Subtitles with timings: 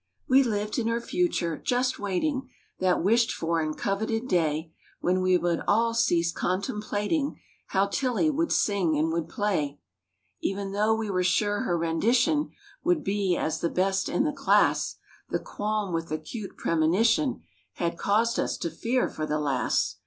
[0.25, 5.37] 144 We lived in her future—^just waiting That wished for and coveted day When we
[5.37, 9.79] would all cease contemplating, "How Tillie would sing and would play
[10.43, 12.49] E'en though we were sure her rendition
[12.83, 14.95] Would be, as the best in the class,
[15.29, 17.43] The qualm with acute premonition
[17.73, 19.97] Had caused us to fear for the lass.